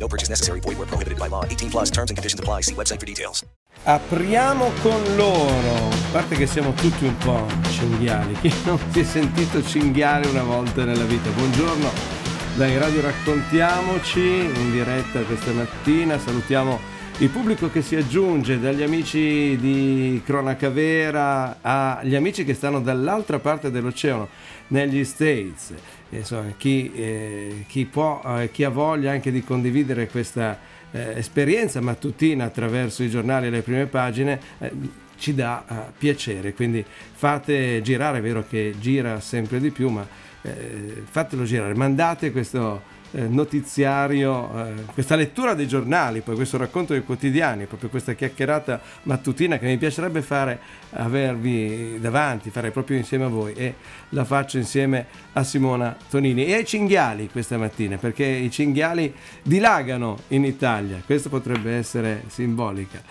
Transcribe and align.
No 0.00 0.08
purchase 0.08 0.30
necessary. 0.30 0.60
Void 0.60 0.78
where 0.78 0.86
prohibited 0.86 1.18
by 1.18 1.28
law. 1.28 1.44
18 1.44 1.70
plus 1.70 1.90
terms 1.90 2.10
and 2.10 2.16
conditions 2.16 2.40
apply. 2.40 2.62
See 2.62 2.74
website 2.74 2.98
for 2.98 3.06
details. 3.06 3.44
Apriamo 3.84 4.70
con 4.82 5.00
loro. 5.16 5.88
A 5.88 6.12
parte 6.12 6.36
che 6.36 6.46
siamo 6.46 6.72
tutti 6.72 7.04
un 7.04 7.16
po' 7.18 7.46
cinghiali. 7.70 8.34
Chi 8.40 8.52
non 8.64 8.78
si 8.90 9.00
è 9.00 9.04
sentito 9.04 9.62
cinghiale 9.62 10.26
una 10.28 10.42
volta 10.42 10.84
nella 10.84 11.04
vita? 11.04 11.30
Buongiorno 11.30 12.18
dai 12.56 12.76
Radio 12.78 13.02
Raccontiamoci 13.02 14.20
in 14.20 14.72
diretta 14.72 15.20
questa 15.20 15.52
mattina. 15.52 16.18
Salutiamo 16.18 16.78
il 17.18 17.28
pubblico 17.28 17.70
che 17.70 17.82
si 17.82 17.96
aggiunge 17.96 18.58
dagli 18.58 18.82
amici 18.82 19.56
di 19.58 20.22
Cronaca 20.24 20.70
Vera 20.70 21.58
agli 21.60 22.14
amici 22.14 22.44
che 22.44 22.54
stanno 22.54 22.80
dall'altra 22.80 23.38
parte 23.38 23.70
dell'oceano, 23.70 24.28
negli 24.68 25.04
States. 25.04 25.74
Insomma, 26.10 26.52
chi, 26.56 26.92
eh, 26.94 27.64
chi 27.68 27.84
può, 27.84 28.20
eh, 28.24 28.50
chi 28.50 28.64
ha 28.64 28.68
voglia 28.68 29.12
anche 29.12 29.30
di 29.30 29.42
condividere 29.42 30.08
questa 30.08 30.58
eh, 30.90 31.12
esperienza 31.16 31.80
mattutina 31.80 32.44
attraverso 32.44 33.02
i 33.02 33.10
giornali 33.10 33.46
e 33.46 33.50
le 33.50 33.62
prime 33.62 33.86
pagine 33.86 34.40
eh, 34.58 34.72
ci 35.16 35.34
dà 35.34 35.64
uh, 35.68 35.74
piacere. 35.96 36.54
Quindi 36.54 36.84
fate 37.12 37.80
girare, 37.82 38.18
è 38.18 38.22
vero 38.22 38.44
che 38.48 38.74
gira 38.80 39.20
sempre 39.20 39.60
di 39.60 39.70
più, 39.70 39.90
ma 39.90 40.06
eh, 40.42 41.02
fatelo 41.04 41.44
girare, 41.44 41.74
mandate 41.74 42.32
questo 42.32 42.98
eh, 43.12 43.26
notiziario, 43.26 44.66
eh, 44.66 44.74
questa 44.92 45.16
lettura 45.16 45.54
dei 45.54 45.66
giornali, 45.66 46.20
poi 46.20 46.36
questo 46.36 46.56
racconto 46.56 46.92
dei 46.92 47.02
quotidiani, 47.02 47.66
proprio 47.66 47.88
questa 47.90 48.14
chiacchierata 48.14 48.80
mattutina 49.04 49.58
che 49.58 49.66
mi 49.66 49.76
piacerebbe 49.78 50.22
fare, 50.22 50.60
avervi 50.90 51.98
davanti, 52.00 52.50
fare 52.50 52.70
proprio 52.70 52.96
insieme 52.96 53.24
a 53.24 53.28
voi 53.28 53.52
e 53.54 53.74
la 54.10 54.24
faccio 54.24 54.58
insieme 54.58 55.06
a 55.32 55.42
Simona 55.44 55.96
Tonini 56.08 56.46
e 56.46 56.54
ai 56.54 56.64
cinghiali 56.64 57.28
questa 57.30 57.58
mattina, 57.58 57.96
perché 57.96 58.24
i 58.24 58.50
cinghiali 58.50 59.12
dilagano 59.42 60.18
in 60.28 60.44
Italia, 60.44 61.02
questo 61.04 61.28
potrebbe 61.28 61.72
essere 61.72 62.22
simbolica. 62.28 63.02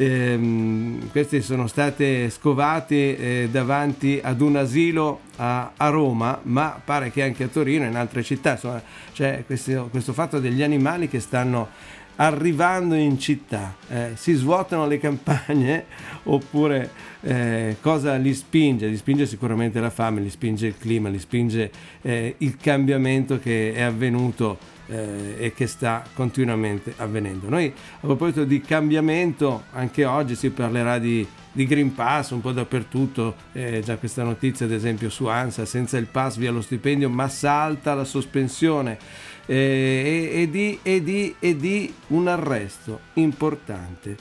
Ehm, 0.00 1.10
questi 1.10 1.42
sono 1.42 1.66
stati 1.66 2.30
scovati 2.30 3.16
eh, 3.16 3.48
davanti 3.50 4.20
ad 4.22 4.40
un 4.40 4.54
asilo 4.54 5.22
a, 5.36 5.72
a, 5.76 5.88
Roma, 5.88 6.38
ma 6.44 6.80
pare 6.84 7.10
che 7.10 7.24
anche 7.24 7.44
a 7.44 7.48
Torino 7.48 7.84
e 7.84 7.88
in 7.88 7.96
altre 7.96 8.22
città. 8.22 8.52
Insomma, 8.52 8.80
c'è 9.12 9.42
questo, 9.44 9.88
questo 9.90 10.12
fatto 10.12 10.38
degli 10.38 10.62
animali 10.62 11.08
che 11.08 11.18
stanno 11.18 11.96
arrivando 12.14 12.94
in 12.94 13.18
città, 13.18 13.74
eh, 13.88 14.10
si 14.14 14.34
svuotano 14.34 14.86
le 14.86 14.98
campagne 14.98 15.86
oppure 16.24 16.90
eh, 17.22 17.76
cosa 17.80 18.14
li 18.14 18.34
spinge? 18.34 18.86
Li 18.86 18.96
spinge 18.96 19.26
sicuramente 19.26 19.80
la 19.80 19.90
fame, 19.90 20.20
li 20.20 20.30
spinge 20.30 20.68
il 20.68 20.78
clima, 20.78 21.08
li 21.08 21.18
spinge 21.18 21.72
eh, 22.02 22.36
il 22.38 22.56
cambiamento 22.56 23.40
che 23.40 23.72
è 23.72 23.82
avvenuto 23.82 24.76
eh, 24.88 25.36
e 25.38 25.52
che 25.52 25.66
sta 25.66 26.02
continuamente 26.14 26.94
avvenendo. 26.96 27.48
Noi 27.48 27.66
a 27.66 28.00
proposito 28.00 28.44
di 28.44 28.60
cambiamento, 28.60 29.64
anche 29.72 30.04
oggi 30.04 30.34
si 30.34 30.50
parlerà 30.50 30.98
di, 30.98 31.26
di 31.52 31.66
Green 31.66 31.94
Pass 31.94 32.30
un 32.30 32.40
po' 32.40 32.52
dappertutto, 32.52 33.34
eh, 33.52 33.80
già 33.84 33.96
questa 33.96 34.22
notizia 34.22 34.66
ad 34.66 34.72
esempio 34.72 35.10
su 35.10 35.26
ANSA, 35.26 35.64
senza 35.64 35.96
il 35.98 36.06
pass 36.06 36.36
via 36.36 36.50
lo 36.50 36.62
stipendio, 36.62 37.08
ma 37.08 37.28
salta 37.28 37.94
la 37.94 38.04
sospensione 38.04 38.98
eh, 39.46 40.30
e, 40.32 40.42
e, 40.42 40.50
di, 40.50 40.78
e, 40.82 41.02
di, 41.02 41.34
e, 41.38 41.56
di, 41.56 41.94
un 42.08 42.28
arresto 42.28 43.00
importante. 43.14 44.16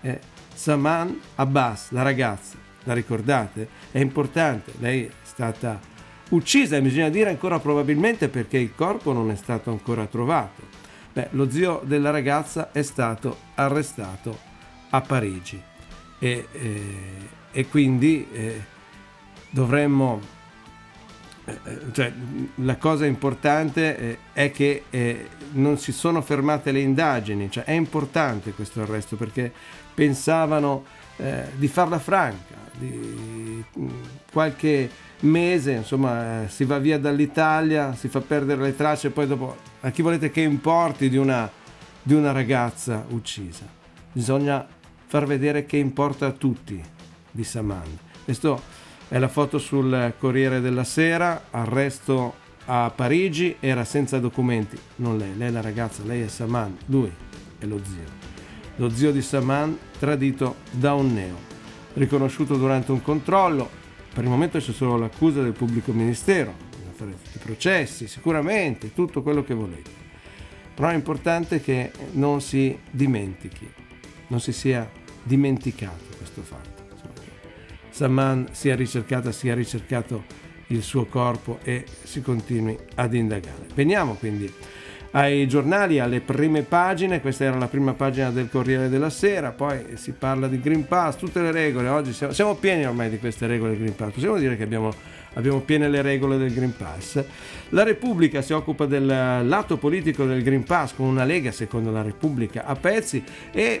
Eh, 0.00 0.20
Saman 0.54 1.18
Abbas, 1.36 1.90
la 1.90 2.02
ragazza, 2.02 2.56
la 2.84 2.92
ricordate? 2.92 3.68
È 3.90 3.98
importante, 3.98 4.72
lei 4.78 5.04
è 5.04 5.10
stata 5.22 5.80
uccisa, 6.30 6.80
bisogna 6.80 7.08
dire 7.08 7.30
ancora 7.30 7.58
probabilmente 7.58 8.28
perché 8.28 8.58
il 8.58 8.74
corpo 8.74 9.12
non 9.12 9.30
è 9.30 9.36
stato 9.36 9.70
ancora 9.70 10.06
trovato. 10.06 10.62
Beh, 11.12 11.28
lo 11.32 11.50
zio 11.50 11.82
della 11.84 12.10
ragazza 12.10 12.70
è 12.72 12.82
stato 12.82 13.36
arrestato 13.54 14.38
a 14.90 15.00
Parigi 15.00 15.60
e, 16.18 16.46
eh, 16.52 16.96
e 17.50 17.66
quindi 17.66 18.28
eh, 18.30 18.62
dovremmo, 19.50 20.20
eh, 21.46 21.58
cioè, 21.92 22.12
la 22.56 22.76
cosa 22.76 23.06
importante 23.06 23.96
eh, 23.98 24.18
è 24.32 24.50
che 24.52 24.84
eh, 24.90 25.28
non 25.52 25.78
si 25.78 25.90
sono 25.90 26.22
fermate 26.22 26.70
le 26.70 26.80
indagini, 26.80 27.50
cioè, 27.50 27.64
è 27.64 27.72
importante 27.72 28.52
questo 28.52 28.82
arresto 28.82 29.16
perché 29.16 29.52
pensavano 29.94 30.98
di 31.56 31.68
farla 31.68 31.98
franca, 31.98 32.54
di 32.78 33.39
mm, 33.78 33.88
qualche 34.32 34.90
mese, 35.20 35.72
insomma, 35.72 36.44
eh, 36.44 36.48
si 36.48 36.64
va 36.64 36.78
via 36.78 36.98
dall'Italia, 36.98 37.94
si 37.94 38.08
fa 38.08 38.20
perdere 38.20 38.62
le 38.62 38.76
tracce 38.76 39.08
e 39.08 39.10
poi 39.10 39.26
dopo 39.26 39.56
a 39.80 39.90
chi 39.90 40.02
volete 40.02 40.30
che 40.30 40.40
importi 40.40 41.08
di 41.08 41.16
una, 41.16 41.50
di 42.02 42.14
una 42.14 42.32
ragazza 42.32 43.04
uccisa? 43.08 43.66
Bisogna 44.12 44.66
far 45.06 45.26
vedere 45.26 45.66
che 45.66 45.76
importa 45.76 46.26
a 46.26 46.32
tutti 46.32 46.80
di 47.30 47.44
Saman. 47.44 47.98
Questa 48.24 48.60
è 49.08 49.18
la 49.18 49.28
foto 49.28 49.58
sul 49.58 50.14
Corriere 50.18 50.60
della 50.60 50.84
Sera, 50.84 51.46
arresto 51.50 52.34
a 52.66 52.92
Parigi, 52.94 53.56
era 53.58 53.84
senza 53.84 54.18
documenti, 54.18 54.78
non 54.96 55.18
lei, 55.18 55.36
lei 55.36 55.48
è 55.48 55.50
la 55.50 55.60
ragazza, 55.60 56.04
lei 56.04 56.22
è 56.22 56.28
Saman, 56.28 56.76
lui 56.86 57.12
è 57.58 57.64
lo 57.64 57.80
zio. 57.84 58.18
Lo 58.76 58.88
zio 58.90 59.10
di 59.10 59.20
Saman 59.20 59.76
tradito 59.98 60.56
da 60.70 60.94
un 60.94 61.12
neo, 61.12 61.36
riconosciuto 61.94 62.56
durante 62.56 62.92
un 62.92 63.02
controllo, 63.02 63.68
per 64.12 64.24
il 64.24 64.30
momento 64.30 64.58
c'è 64.58 64.72
solo 64.72 64.96
l'accusa 64.96 65.42
del 65.42 65.52
pubblico 65.52 65.92
ministero, 65.92 66.68
fare 67.00 67.12
tutti 67.12 67.36
i 67.36 67.40
processi, 67.40 68.06
sicuramente, 68.06 68.92
tutto 68.92 69.22
quello 69.22 69.42
che 69.42 69.54
volete. 69.54 69.90
Però 70.74 70.88
è 70.88 70.94
importante 70.94 71.60
che 71.60 71.90
non 72.12 72.40
si 72.40 72.78
dimentichi, 72.90 73.70
non 74.28 74.40
si 74.40 74.52
sia 74.52 74.90
dimenticato 75.22 76.16
questo 76.16 76.42
fatto. 76.42 76.82
Insomma, 76.92 77.12
Saman 77.90 78.48
sia 78.52 78.76
ricercata, 78.76 79.32
sia 79.32 79.54
ricercato 79.54 80.24
il 80.68 80.82
suo 80.82 81.06
corpo 81.06 81.58
e 81.62 81.84
si 82.02 82.20
continui 82.22 82.78
ad 82.94 83.14
indagare. 83.14 83.66
Veniamo 83.74 84.14
quindi 84.14 84.52
ai 85.12 85.48
giornali, 85.48 85.98
alle 85.98 86.20
prime 86.20 86.62
pagine, 86.62 87.20
questa 87.20 87.44
era 87.44 87.58
la 87.58 87.66
prima 87.66 87.94
pagina 87.94 88.30
del 88.30 88.48
Corriere 88.48 88.88
della 88.88 89.10
Sera, 89.10 89.50
poi 89.50 89.96
si 89.96 90.12
parla 90.12 90.46
di 90.46 90.60
Green 90.60 90.86
Pass, 90.86 91.16
tutte 91.16 91.40
le 91.40 91.50
regole, 91.50 91.88
oggi 91.88 92.12
siamo, 92.12 92.32
siamo 92.32 92.54
pieni 92.54 92.84
ormai 92.86 93.10
di 93.10 93.18
queste 93.18 93.46
regole 93.46 93.76
Green 93.76 93.96
Pass, 93.96 94.12
possiamo 94.12 94.36
dire 94.36 94.56
che 94.56 94.62
abbiamo, 94.62 94.92
abbiamo 95.34 95.60
piene 95.60 95.88
le 95.88 96.02
regole 96.02 96.38
del 96.38 96.54
Green 96.54 96.76
Pass. 96.76 97.24
La 97.70 97.82
Repubblica 97.82 98.40
si 98.40 98.52
occupa 98.52 98.86
del 98.86 99.06
lato 99.06 99.78
politico 99.78 100.24
del 100.26 100.42
Green 100.42 100.62
Pass 100.62 100.94
con 100.94 101.06
una 101.06 101.24
lega 101.24 101.50
secondo 101.50 101.90
la 101.90 102.02
Repubblica 102.02 102.64
a 102.64 102.76
pezzi 102.76 103.22
e 103.50 103.80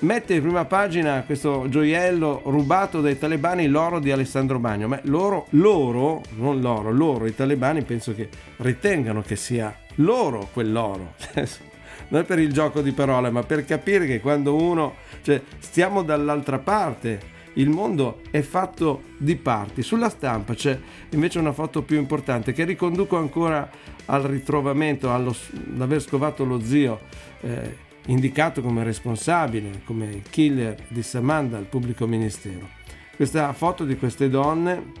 mette 0.00 0.34
in 0.34 0.42
prima 0.42 0.66
pagina 0.66 1.22
questo 1.22 1.66
gioiello 1.70 2.42
rubato 2.44 3.00
dai 3.00 3.18
talebani, 3.18 3.66
l'oro 3.66 3.98
di 3.98 4.10
Alessandro 4.10 4.58
Bagno. 4.58 4.88
Ma 4.88 5.00
loro, 5.04 5.46
loro, 5.50 6.22
non 6.36 6.60
loro, 6.60 6.90
loro, 6.90 7.24
i 7.24 7.34
talebani 7.34 7.82
penso 7.82 8.14
che 8.14 8.28
ritengano 8.56 9.22
che 9.22 9.36
sia 9.36 9.74
loro 9.96 10.48
quell'oro. 10.52 11.14
non 12.08 12.20
è 12.20 12.24
per 12.24 12.38
il 12.38 12.52
gioco 12.52 12.80
di 12.80 12.92
parole, 12.92 13.30
ma 13.30 13.42
per 13.42 13.64
capire 13.64 14.06
che 14.06 14.20
quando 14.20 14.54
uno, 14.54 14.94
cioè, 15.22 15.40
stiamo 15.58 16.02
dall'altra 16.02 16.58
parte, 16.58 17.34
il 17.54 17.70
mondo 17.70 18.20
è 18.30 18.42
fatto 18.42 19.02
di 19.16 19.36
parti. 19.36 19.82
Sulla 19.82 20.08
stampa 20.08 20.54
c'è 20.54 20.78
invece 21.10 21.38
una 21.38 21.52
foto 21.52 21.82
più 21.82 21.96
importante 21.96 22.52
che 22.52 22.64
riconduco 22.64 23.16
ancora 23.16 23.68
al 24.06 24.22
ritrovamento, 24.22 25.12
all'aver 25.12 26.00
scovato 26.00 26.44
lo 26.44 26.60
zio. 26.60 27.00
Eh, 27.40 27.84
indicato 28.06 28.62
come 28.62 28.84
responsabile, 28.84 29.82
come 29.84 30.22
killer 30.30 30.76
di 30.88 31.02
Samanda 31.02 31.56
al 31.56 31.64
pubblico 31.64 32.06
ministero. 32.06 32.68
Questa 33.16 33.52
foto 33.52 33.84
di 33.84 33.96
queste 33.96 34.28
donne 34.28 34.92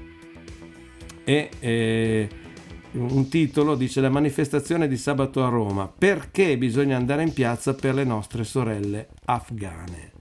è 1.22 1.48
eh, 1.58 2.28
un 2.98 3.28
titolo, 3.28 3.74
dice 3.74 4.00
la 4.00 4.08
manifestazione 4.08 4.88
di 4.88 4.96
sabato 4.96 5.44
a 5.44 5.48
Roma, 5.48 5.86
perché 5.88 6.56
bisogna 6.56 6.96
andare 6.96 7.22
in 7.22 7.32
piazza 7.32 7.74
per 7.74 7.94
le 7.94 8.04
nostre 8.04 8.44
sorelle 8.44 9.08
afghane. 9.24 10.12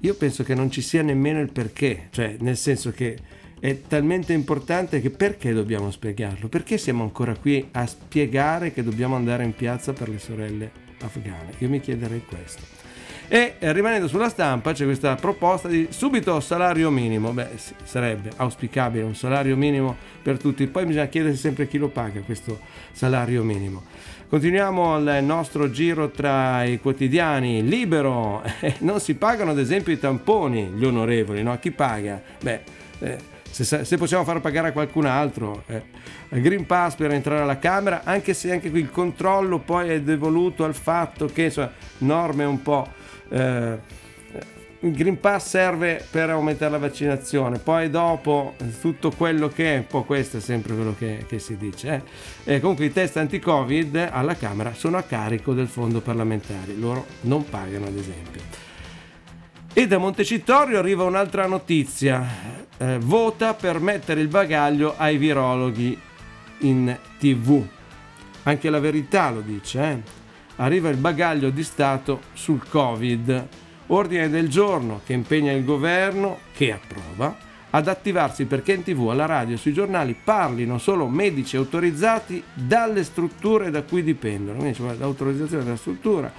Io 0.00 0.14
penso 0.14 0.42
che 0.42 0.54
non 0.54 0.70
ci 0.70 0.82
sia 0.82 1.02
nemmeno 1.02 1.40
il 1.40 1.50
perché, 1.50 2.08
cioè 2.10 2.36
nel 2.40 2.56
senso 2.56 2.90
che 2.92 3.18
è 3.58 3.80
talmente 3.82 4.32
importante 4.32 5.00
che 5.00 5.10
perché 5.10 5.52
dobbiamo 5.52 5.90
spiegarlo? 5.90 6.48
Perché 6.48 6.78
siamo 6.78 7.02
ancora 7.02 7.34
qui 7.34 7.66
a 7.72 7.86
spiegare 7.86 8.72
che 8.72 8.82
dobbiamo 8.82 9.16
andare 9.16 9.44
in 9.44 9.54
piazza 9.54 9.92
per 9.92 10.08
le 10.08 10.18
sorelle 10.18 10.70
afghane? 11.00 11.54
Io 11.58 11.68
mi 11.68 11.80
chiederei 11.80 12.22
questo. 12.24 12.85
E 13.28 13.54
eh, 13.58 13.72
rimanendo 13.72 14.06
sulla 14.06 14.28
stampa 14.28 14.72
c'è 14.72 14.84
questa 14.84 15.16
proposta 15.16 15.66
di 15.66 15.88
subito 15.90 16.38
salario 16.38 16.90
minimo. 16.90 17.32
Beh, 17.32 17.48
sarebbe 17.82 18.30
auspicabile 18.36 19.02
un 19.02 19.16
salario 19.16 19.56
minimo 19.56 19.96
per 20.22 20.38
tutti. 20.38 20.66
Poi 20.68 20.86
bisogna 20.86 21.06
chiedersi 21.06 21.40
sempre 21.40 21.66
chi 21.66 21.78
lo 21.78 21.88
paga 21.88 22.20
questo 22.20 22.60
salario 22.92 23.42
minimo. 23.42 23.82
Continuiamo 24.28 24.98
il 24.98 25.24
nostro 25.24 25.70
giro 25.70 26.10
tra 26.10 26.62
i 26.62 26.78
quotidiani. 26.78 27.66
Libero, 27.66 28.42
non 28.80 29.00
si 29.00 29.14
pagano 29.14 29.50
ad 29.50 29.58
esempio 29.58 29.92
i 29.92 29.98
tamponi, 29.98 30.66
gli 30.76 30.84
onorevoli, 30.84 31.42
no? 31.42 31.58
Chi 31.58 31.72
paga? 31.72 32.22
Beh, 32.40 32.60
eh, 33.00 33.18
se, 33.50 33.84
se, 33.84 33.96
possiamo 33.96 34.22
far 34.22 34.40
pagare 34.40 34.68
a 34.68 34.72
qualcun 34.72 35.06
altro. 35.06 35.64
Eh. 35.66 35.82
Green 36.40 36.64
Pass 36.64 36.94
per 36.94 37.10
entrare 37.10 37.42
alla 37.42 37.58
Camera, 37.58 38.02
anche 38.04 38.34
se 38.34 38.52
anche 38.52 38.70
qui 38.70 38.80
il 38.80 38.90
controllo 38.90 39.58
poi 39.58 39.88
è 39.90 40.00
devoluto 40.00 40.64
al 40.64 40.74
fatto 40.74 41.26
che 41.26 41.44
insomma, 41.44 41.72
norme 41.98 42.44
un 42.44 42.62
po'... 42.62 43.04
Eh, 43.28 44.04
il 44.80 44.92
Green 44.92 45.18
Pass 45.18 45.48
serve 45.48 46.04
per 46.10 46.30
aumentare 46.30 46.72
la 46.72 46.78
vaccinazione, 46.78 47.58
poi 47.58 47.90
dopo 47.90 48.54
tutto 48.80 49.10
quello 49.10 49.48
che 49.48 49.74
è, 49.74 49.76
un 49.78 49.86
po' 49.86 50.04
questo 50.04 50.36
è 50.36 50.40
sempre 50.40 50.74
quello 50.74 50.94
che, 50.96 51.24
che 51.26 51.38
si 51.38 51.56
dice. 51.56 52.02
Eh. 52.44 52.54
E 52.54 52.60
comunque 52.60 52.84
i 52.84 52.92
test 52.92 53.16
anti-Covid 53.16 54.08
alla 54.12 54.36
Camera 54.36 54.74
sono 54.74 54.98
a 54.98 55.02
carico 55.02 55.54
del 55.54 55.66
fondo 55.66 56.00
parlamentare, 56.00 56.74
loro 56.76 57.06
non 57.22 57.48
pagano 57.48 57.86
ad 57.86 57.96
esempio. 57.96 58.42
E 59.72 59.86
da 59.86 59.98
Montecitorio 59.98 60.78
arriva 60.78 61.04
un'altra 61.04 61.46
notizia, 61.46 62.24
eh, 62.78 62.98
vota 62.98 63.54
per 63.54 63.80
mettere 63.80 64.20
il 64.20 64.28
bagaglio 64.28 64.94
ai 64.96 65.16
virologhi 65.16 65.98
in 66.60 66.96
tv. 67.18 67.62
Anche 68.44 68.70
la 68.70 68.78
verità 68.78 69.30
lo 69.30 69.40
dice, 69.40 69.82
eh? 69.82 70.24
Arriva 70.56 70.88
il 70.88 70.96
bagaglio 70.96 71.50
di 71.50 71.62
Stato 71.62 72.20
sul 72.32 72.66
Covid 72.68 73.48
Ordine 73.88 74.28
del 74.28 74.48
giorno 74.48 75.00
che 75.04 75.12
impegna 75.12 75.52
il 75.52 75.64
governo, 75.64 76.40
che 76.52 76.72
approva, 76.72 77.36
ad 77.70 77.86
attivarsi 77.86 78.46
perché 78.46 78.72
in 78.72 78.82
tv, 78.82 79.08
alla 79.10 79.26
radio 79.26 79.54
e 79.54 79.58
sui 79.58 79.72
giornali 79.72 80.16
parlino 80.22 80.78
solo 80.78 81.06
medici 81.06 81.56
autorizzati 81.56 82.42
dalle 82.52 83.04
strutture 83.04 83.70
da 83.70 83.82
cui 83.82 84.02
dipendono, 84.02 84.58
quindi 84.58 84.76
cioè 84.76 84.94
l'autorizzazione 84.94 85.62
della 85.62 85.76
struttura, 85.76 86.32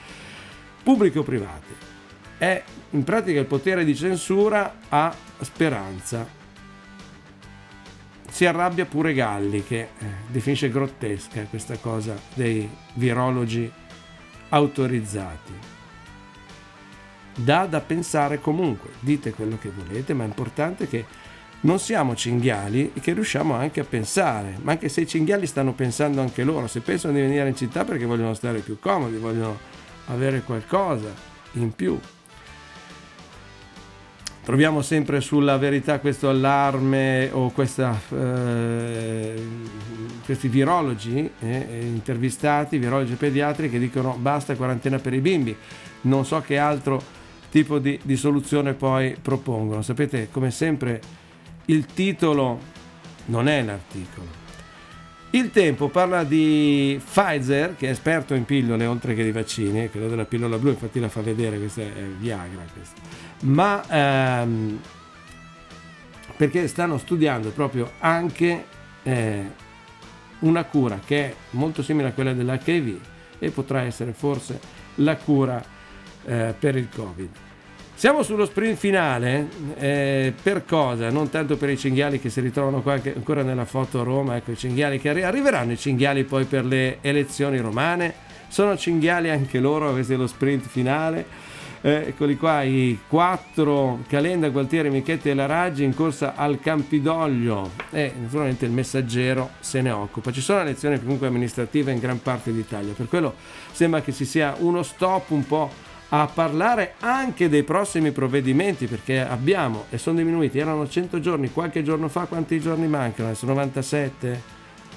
pubbliche 0.83 1.19
o 1.19 1.23
private. 1.23 1.85
È 2.37 2.63
in 2.91 3.03
pratica 3.03 3.39
il 3.39 3.45
potere 3.45 3.85
di 3.85 3.95
censura 3.95 4.79
a 4.89 5.13
speranza. 5.39 6.35
Si 8.29 8.45
arrabbia 8.45 8.85
pure 8.85 9.13
Galli 9.13 9.63
che 9.63 9.79
eh, 9.79 10.05
definisce 10.27 10.69
grottesca 10.69 11.43
questa 11.49 11.77
cosa 11.77 12.19
dei 12.33 12.69
virologi 12.93 13.71
autorizzati 14.49 15.75
dà 17.37 17.65
da 17.65 17.79
pensare 17.79 18.39
comunque. 18.39 18.91
Dite 18.99 19.31
quello 19.31 19.57
che 19.59 19.69
volete, 19.69 20.13
ma 20.13 20.23
è 20.23 20.27
importante 20.27 20.87
che 20.87 21.05
non 21.61 21.79
siamo 21.79 22.15
cinghiali 22.15 22.91
e 22.93 22.99
che 22.99 23.13
riusciamo 23.13 23.53
anche 23.53 23.79
a 23.79 23.83
pensare. 23.83 24.57
Ma 24.61 24.71
anche 24.71 24.89
se 24.89 25.01
i 25.01 25.07
cinghiali 25.07 25.45
stanno 25.45 25.73
pensando 25.73 26.21
anche 26.21 26.43
loro, 26.43 26.67
se 26.67 26.81
pensano 26.81 27.13
di 27.13 27.21
venire 27.21 27.47
in 27.47 27.55
città 27.55 27.85
perché 27.85 28.05
vogliono 28.05 28.33
stare 28.33 28.59
più 28.59 28.79
comodi, 28.79 29.17
vogliono 29.17 29.57
avere 30.07 30.41
qualcosa 30.41 31.09
in 31.53 31.73
più. 31.73 31.99
Troviamo 34.47 34.81
sempre 34.81 35.19
sulla 35.19 35.57
verità 35.57 35.99
questo 35.99 36.29
allarme 36.29 37.29
o 37.33 37.49
questa, 37.49 37.99
eh, 38.11 39.35
questi 40.23 40.47
virologi 40.47 41.29
eh, 41.39 41.79
intervistati, 41.81 42.77
virologi 42.77 43.15
pediatri 43.15 43.69
che 43.69 43.77
dicono 43.77 44.15
basta 44.17 44.55
quarantena 44.55 44.99
per 44.99 45.13
i 45.13 45.19
bimbi. 45.19 45.53
Non 46.03 46.25
so 46.25 46.39
che 46.39 46.57
altro 46.57 47.03
tipo 47.49 47.77
di, 47.79 47.99
di 48.01 48.15
soluzione 48.15 48.73
poi 48.73 49.17
propongono. 49.21 49.81
Sapete, 49.81 50.29
come 50.31 50.49
sempre, 50.49 51.01
il 51.65 51.85
titolo 51.87 52.57
non 53.25 53.49
è 53.49 53.61
l'articolo. 53.61 54.46
Il 55.31 55.51
tempo 55.51 55.89
parla 55.89 56.23
di 56.23 56.99
Pfizer, 57.03 57.75
che 57.75 57.87
è 57.87 57.91
esperto 57.91 58.33
in 58.33 58.45
pillole 58.45 58.85
oltre 58.85 59.13
che 59.13 59.23
di 59.23 59.31
vaccini, 59.31 59.89
quello 59.89 60.07
della 60.07 60.23
pillola 60.23 60.57
blu, 60.57 60.69
infatti 60.69 60.99
la 60.99 61.09
fa 61.09 61.21
vedere, 61.21 61.57
questa 61.57 61.81
è 61.81 61.91
Viagra. 62.17 62.63
Questa. 62.71 63.01
Ma 63.41 63.83
ehm, 63.89 64.79
perché 66.37 66.67
stanno 66.67 66.97
studiando 66.97 67.49
proprio 67.49 67.91
anche 67.99 68.65
eh, 69.03 69.51
una 70.39 70.63
cura 70.63 70.99
che 71.03 71.25
è 71.25 71.35
molto 71.51 71.83
simile 71.83 72.09
a 72.09 72.11
quella 72.13 72.33
dell'HIV 72.33 72.99
e 73.39 73.49
potrà 73.49 73.81
essere 73.81 74.13
forse 74.13 74.59
la 74.95 75.17
cura 75.17 75.63
eh, 76.25 76.55
per 76.57 76.77
il 76.77 76.87
Covid. 76.93 77.29
Siamo 77.97 78.21
sullo 78.21 78.45
sprint 78.45 78.77
finale, 78.77 79.47
eh, 79.79 80.31
per 80.39 80.65
cosa? 80.65 81.09
Non 81.09 81.31
tanto 81.31 81.57
per 81.57 81.71
i 81.71 81.77
cinghiali 81.79 82.19
che 82.19 82.29
si 82.29 82.41
ritrovano 82.41 82.83
qua 82.83 82.93
ancora 82.93 83.41
nella 83.41 83.65
foto 83.65 84.01
a 84.01 84.03
Roma, 84.03 84.35
ecco 84.35 84.51
i 84.51 84.55
cinghiali 84.55 84.99
che 84.99 85.09
arri- 85.09 85.23
arriveranno 85.23 85.71
i 85.71 85.77
cinghiali 85.77 86.23
poi 86.23 86.45
per 86.45 86.63
le 86.63 86.99
elezioni 87.01 87.57
romane, 87.57 88.13
sono 88.49 88.77
cinghiali 88.77 89.31
anche 89.31 89.59
loro, 89.59 89.91
questo 89.93 90.13
è 90.13 90.15
lo 90.15 90.27
sprint 90.27 90.67
finale. 90.67 91.25
Eh, 91.81 92.05
eccoli 92.09 92.37
qua 92.37 92.61
i 92.61 92.99
quattro 93.07 94.03
Calenda, 94.07 94.49
Gualtieri, 94.49 94.91
Michetti 94.91 95.29
e 95.29 95.33
la 95.33 95.47
Raggi 95.47 95.83
in 95.83 95.95
corsa 95.95 96.35
al 96.35 96.59
Campidoglio 96.59 97.71
e 97.89 98.13
naturalmente 98.19 98.65
il 98.65 98.71
messaggero 98.71 99.49
se 99.59 99.81
ne 99.81 99.89
occupa. 99.89 100.31
Ci 100.31 100.41
sono 100.41 100.59
elezioni 100.59 100.99
comunque 100.99 101.25
amministrative 101.25 101.91
in 101.93 101.99
gran 101.99 102.21
parte 102.21 102.53
d'Italia, 102.53 102.93
per 102.93 103.07
quello 103.07 103.33
sembra 103.71 104.01
che 104.01 104.13
ci 104.13 104.25
sia 104.25 104.53
uno 104.59 104.83
stop 104.83 105.31
un 105.31 105.47
po' 105.47 105.85
a 106.09 106.29
parlare 106.33 106.93
anche 106.99 107.49
dei 107.49 107.63
prossimi 107.63 108.11
provvedimenti 108.11 108.87
perché 108.87 109.19
abbiamo 109.19 109.85
e 109.89 109.97
sono 109.97 110.17
diminuiti, 110.17 110.57
erano 110.57 110.87
100 110.87 111.19
giorni, 111.19 111.51
qualche 111.51 111.83
giorno 111.83 112.07
fa 112.07 112.25
quanti 112.25 112.59
giorni 112.61 112.87
mancano? 112.87 113.29
Adesso 113.29 113.45
97, 113.45 114.41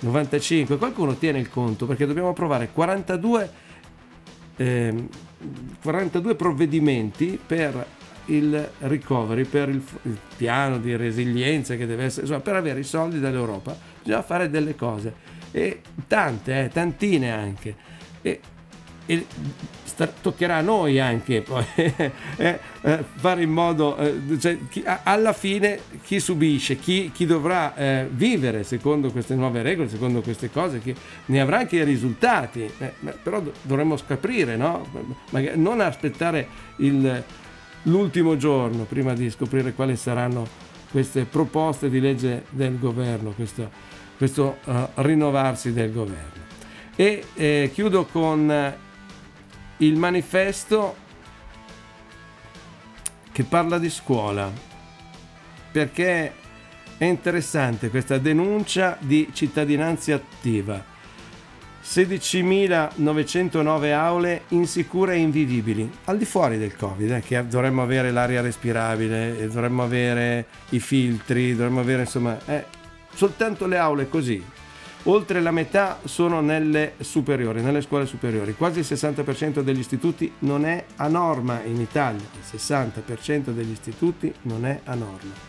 95, 0.01 0.79
qualcuno 0.79 1.17
tiene 1.17 1.41
il 1.41 1.49
conto 1.51 1.87
perché 1.87 2.07
dobbiamo 2.07 2.29
approvare 2.29 2.71
42, 2.73 3.51
eh, 4.57 5.09
42 5.83 6.35
provvedimenti 6.37 7.39
per 7.45 7.87
il 8.27 8.71
recovery, 8.79 9.45
per 9.45 9.69
il, 9.69 9.83
il, 10.03 10.19
piano 10.37 10.79
di 10.79 10.95
resilienza 10.95 11.75
che 11.75 11.87
deve 11.87 12.05
essere, 12.05 12.23
insomma 12.23 12.41
per 12.43 12.55
avere 12.55 12.81
i 12.81 12.85
soldi 12.85 13.19
dall'Europa 13.19 13.77
bisogna 14.03 14.23
fare 14.23 14.49
delle 14.49 14.77
cose 14.77 15.13
e 15.51 15.81
tante, 16.07 16.65
eh, 16.65 16.69
tantine 16.69 17.33
anche. 17.33 17.75
E, 18.23 18.41
e 19.07 19.27
toccherà 20.07 20.57
a 20.57 20.61
noi 20.61 20.99
anche 21.01 21.43
poi 21.43 21.65
eh, 21.75 22.13
eh, 22.83 23.05
fare 23.15 23.43
in 23.43 23.51
modo, 23.51 23.97
eh, 23.97 24.39
cioè, 24.39 24.59
chi, 24.69 24.83
alla 24.85 25.33
fine 25.33 25.81
chi 26.03 26.21
subisce, 26.21 26.77
chi, 26.79 27.11
chi 27.13 27.27
dovrà 27.27 27.75
eh, 27.75 28.09
vivere 28.11 28.65
secondo 28.65 29.11
queste 29.11 29.35
nuove 29.35 29.63
regole, 29.63 29.89
secondo 29.89 30.21
queste 30.21 30.51
cose, 30.51 30.81
che 30.81 30.95
ne 31.27 31.41
avrà 31.41 31.59
anche 31.59 31.77
i 31.77 31.85
risultati, 31.85 32.71
eh, 32.79 32.93
però 33.23 33.43
dovremmo 33.63 33.97
scoprire, 33.97 34.57
no? 34.57 34.87
Magari 35.31 35.61
non 35.61 35.81
aspettare 35.81 36.47
il, 36.77 37.23
l'ultimo 37.83 38.37
giorno 38.37 38.85
prima 38.85 39.15
di 39.15 39.31
scoprire 39.31 39.73
quali 39.73 39.97
saranno 39.97 40.69
queste 40.91 41.25
proposte 41.25 41.89
di 41.89 42.01
legge 42.01 42.45
del 42.51 42.79
governo, 42.79 43.31
questo, 43.31 43.71
questo 44.17 44.57
uh, 44.65 44.73
rinnovarsi 44.95 45.73
del 45.73 45.93
governo. 45.93 46.49
E 46.97 47.25
eh, 47.35 47.71
chiudo 47.73 48.05
con 48.07 48.75
il 49.81 49.97
manifesto 49.97 50.97
che 53.33 53.45
parla 53.45 53.79
di 53.79 53.89
scuola, 53.89 54.53
perché 55.73 56.35
è 56.99 57.05
interessante 57.05 57.89
questa 57.89 58.19
denuncia 58.19 58.99
di 59.01 59.31
cittadinanza 59.33 60.15
attiva. 60.15 60.99
16.909 61.83 63.93
aule 63.93 64.43
insicure 64.49 65.15
e 65.15 65.19
invivibili, 65.19 65.91
al 66.05 66.19
di 66.19 66.27
fuori 66.27 66.59
del 66.59 66.77
Covid, 66.77 67.13
eh, 67.13 67.21
che 67.21 67.47
dovremmo 67.47 67.83
avere 67.83 68.11
l'aria 68.11 68.43
respirabile, 68.43 69.47
dovremmo 69.47 69.83
avere 69.83 70.45
i 70.71 70.79
filtri, 70.79 71.57
dovremmo 71.57 71.81
avere 71.81 72.03
insomma, 72.03 72.39
eh, 72.45 72.67
soltanto 73.15 73.67
le 73.67 73.79
aule 73.79 74.11
così, 74.11 74.45
oltre 75.05 75.41
la 75.41 75.51
metà 75.51 76.01
sono 76.05 76.41
nelle 76.41 76.95
superiori, 77.01 77.63
nelle 77.63 77.81
scuole 77.81 78.07
superiori. 78.07 78.55
Quasi 78.55 78.81
il 78.81 78.87
60% 78.89 79.61
degli 79.61 79.79
istituti 79.79 80.33
non 80.41 80.65
è 80.65 80.85
a 80.97 81.09
norma 81.09 81.63
in 81.63 81.81
Italia, 81.81 82.21
il 82.21 82.59
60% 82.61 83.51
degli 83.51 83.71
istituti 83.71 84.33
non 84.43 84.67
è 84.67 84.81
a 84.85 84.95
norma. 84.95 85.49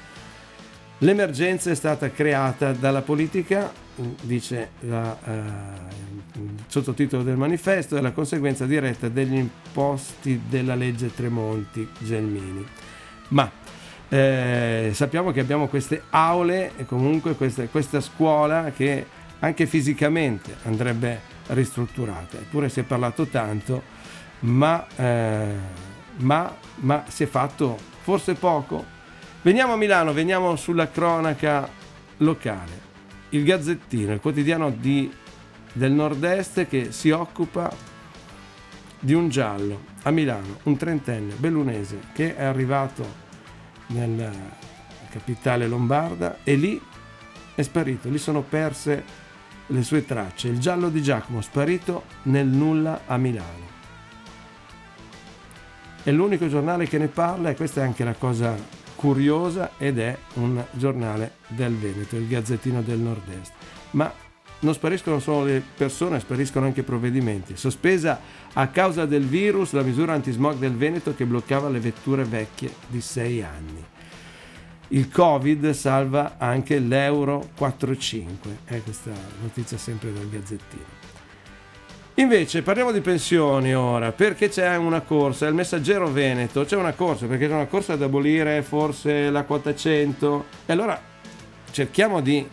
L'emergenza 0.99 1.71
è 1.71 1.75
stata 1.75 2.11
creata 2.11 2.73
dalla 2.73 3.01
politica, 3.01 3.73
dice 4.21 4.69
la, 4.81 5.17
eh, 5.25 6.39
il 6.39 6.63
sottotitolo 6.67 7.23
del 7.23 7.37
manifesto, 7.37 7.97
è 7.97 8.01
la 8.01 8.11
conseguenza 8.11 8.65
diretta 8.65 9.09
degli 9.09 9.35
imposti 9.35 10.41
della 10.47 10.75
legge 10.75 11.13
Tremonti 11.13 11.87
Gelmini. 11.97 12.63
Ma 13.29 13.49
eh, 14.09 14.91
sappiamo 14.93 15.31
che 15.31 15.39
abbiamo 15.39 15.67
queste 15.67 16.03
aule 16.11 16.73
e 16.77 16.85
comunque 16.85 17.33
questa, 17.33 17.65
questa 17.65 17.99
scuola 17.99 18.71
che 18.75 19.05
anche 19.41 19.65
fisicamente 19.65 20.55
andrebbe 20.63 21.19
ristrutturata. 21.47 22.37
Eppure 22.37 22.69
si 22.69 22.79
è 22.79 22.83
parlato 22.83 23.25
tanto, 23.25 23.83
ma, 24.39 24.85
eh, 24.95 25.53
ma, 26.17 26.55
ma 26.75 27.03
si 27.07 27.23
è 27.23 27.27
fatto 27.27 27.77
forse 28.01 28.33
poco. 28.33 28.83
Veniamo 29.41 29.73
a 29.73 29.77
Milano, 29.77 30.13
veniamo 30.13 30.55
sulla 30.55 30.89
cronaca 30.89 31.67
locale. 32.17 32.89
Il 33.29 33.43
Gazzettino, 33.43 34.13
il 34.13 34.19
quotidiano 34.19 34.69
di, 34.69 35.11
del 35.73 35.91
nord-est 35.91 36.67
che 36.67 36.91
si 36.91 37.09
occupa 37.09 37.71
di 38.99 39.13
un 39.13 39.29
giallo 39.29 39.89
a 40.03 40.11
Milano, 40.11 40.59
un 40.63 40.77
trentenne 40.77 41.33
bellunese 41.33 41.99
che 42.13 42.35
è 42.35 42.43
arrivato 42.43 43.29
nella 43.87 44.31
capitale 45.09 45.67
lombarda 45.67 46.37
e 46.43 46.55
lì 46.55 46.81
è 47.55 47.61
sparito, 47.63 48.09
lì 48.09 48.17
sono 48.17 48.41
perse 48.41 49.03
le 49.71 49.83
sue 49.83 50.05
tracce. 50.05 50.47
Il 50.47 50.59
giallo 50.59 50.89
di 50.89 51.01
Giacomo 51.01 51.41
sparito 51.41 52.03
nel 52.23 52.47
nulla 52.47 53.01
a 53.05 53.17
Milano. 53.17 53.69
È 56.03 56.11
l'unico 56.11 56.47
giornale 56.47 56.87
che 56.87 56.97
ne 56.97 57.07
parla 57.07 57.49
e 57.49 57.55
questa 57.55 57.81
è 57.81 57.83
anche 57.83 58.03
la 58.03 58.13
cosa 58.13 58.55
curiosa 58.95 59.71
ed 59.77 59.99
è 59.99 60.17
un 60.35 60.63
giornale 60.71 61.33
del 61.47 61.75
Veneto, 61.75 62.15
il 62.15 62.27
Gazzettino 62.27 62.81
del 62.81 62.99
Nord-Est. 62.99 63.51
Ma 63.91 64.11
non 64.59 64.73
spariscono 64.73 65.19
solo 65.19 65.45
le 65.45 65.63
persone, 65.75 66.19
spariscono 66.19 66.65
anche 66.65 66.81
i 66.81 66.83
provvedimenti. 66.83 67.55
Sospesa 67.55 68.19
a 68.53 68.67
causa 68.67 69.05
del 69.05 69.25
virus 69.25 69.71
la 69.71 69.81
misura 69.81 70.13
antismog 70.13 70.57
del 70.57 70.75
Veneto 70.75 71.15
che 71.15 71.25
bloccava 71.25 71.69
le 71.69 71.79
vetture 71.79 72.23
vecchie 72.23 72.73
di 72.87 73.01
6 73.01 73.43
anni. 73.43 73.85
Il 74.93 75.09
Covid 75.09 75.69
salva 75.69 76.35
anche 76.37 76.77
l'Euro 76.77 77.51
4,5. 77.57 78.25
È 78.65 78.81
questa 78.83 79.11
notizia 79.41 79.77
sempre 79.77 80.11
dal 80.11 80.29
Gazzettino. 80.29 80.99
Invece 82.15 82.61
parliamo 82.61 82.91
di 82.91 82.99
pensioni 82.99 83.73
ora, 83.73 84.11
perché 84.11 84.49
c'è 84.49 84.75
una 84.75 84.99
corsa, 84.99 85.47
il 85.47 85.53
messaggero 85.53 86.09
Veneto, 86.09 86.65
c'è 86.65 86.75
una 86.75 86.91
corsa, 86.91 87.25
perché 87.25 87.47
c'è 87.47 87.53
una 87.53 87.67
corsa 87.67 87.93
ad 87.93 88.01
abolire 88.01 88.61
forse 88.63 89.29
la 89.29 89.43
quota 89.43 89.73
100 89.73 90.45
e 90.65 90.73
allora 90.73 91.01
cerchiamo 91.71 92.19
di 92.19 92.45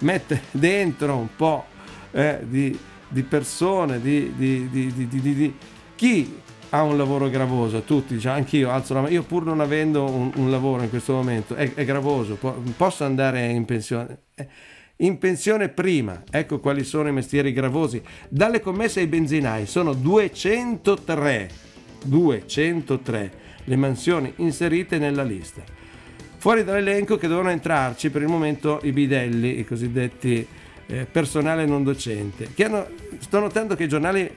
mettere 0.00 0.42
dentro 0.50 1.16
un 1.16 1.28
po' 1.36 1.64
eh, 2.10 2.40
di, 2.42 2.76
di, 3.06 3.22
persone, 3.22 4.00
di, 4.00 4.34
di, 4.34 4.68
di, 4.68 5.56
chi 5.94 6.40
ha 6.74 6.82
un 6.82 6.96
lavoro 6.96 7.30
gravoso, 7.30 7.82
tutti, 7.82 8.18
cioè 8.18 8.32
anch'io 8.32 8.68
alzo 8.68 8.94
la 8.94 9.02
mano, 9.02 9.12
io 9.12 9.22
pur 9.22 9.44
non 9.44 9.60
avendo 9.60 10.10
un, 10.10 10.32
un 10.34 10.50
lavoro 10.50 10.82
in 10.82 10.88
questo 10.88 11.12
momento, 11.12 11.54
è, 11.54 11.72
è 11.72 11.84
gravoso, 11.84 12.34
po- 12.34 12.60
posso 12.76 13.04
andare 13.04 13.46
in 13.46 13.64
pensione. 13.64 14.18
Eh, 14.34 14.48
in 14.98 15.18
pensione 15.18 15.68
prima, 15.68 16.22
ecco 16.28 16.58
quali 16.58 16.82
sono 16.82 17.08
i 17.08 17.12
mestieri 17.12 17.52
gravosi. 17.52 18.02
Dalle 18.28 18.60
commesse 18.60 19.00
ai 19.00 19.06
benzinai 19.06 19.66
sono 19.66 19.92
203, 19.92 21.50
203 22.04 23.32
le 23.64 23.76
mansioni 23.76 24.32
inserite 24.36 24.98
nella 24.98 25.22
lista. 25.22 25.62
Fuori 26.36 26.64
dall'elenco 26.64 27.16
che 27.16 27.28
devono 27.28 27.50
entrarci 27.50 28.10
per 28.10 28.22
il 28.22 28.28
momento 28.28 28.80
i 28.82 28.92
bidelli, 28.92 29.60
i 29.60 29.64
cosiddetti 29.64 30.46
eh, 30.86 31.06
personale 31.10 31.66
non 31.66 31.84
docente, 31.84 32.50
che 32.52 32.64
hanno, 32.64 32.86
sto 33.18 33.38
notando 33.38 33.74
che 33.76 33.84
i 33.84 33.88
giornali, 33.88 34.30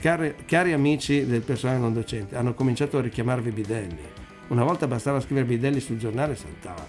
cari, 0.00 0.34
cari 0.46 0.72
amici 0.72 1.26
del 1.26 1.42
personale 1.42 1.78
non 1.78 1.92
docente, 1.92 2.36
hanno 2.36 2.54
cominciato 2.54 2.98
a 2.98 3.00
richiamarvi 3.02 3.50
bidelli. 3.50 4.02
Una 4.48 4.64
volta 4.64 4.86
bastava 4.86 5.20
scrivere 5.20 5.46
bidelli 5.46 5.80
sul 5.80 5.98
giornale 5.98 6.32
e 6.32 6.36
saltava, 6.36 6.86